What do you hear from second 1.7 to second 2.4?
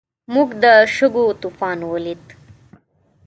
ولید.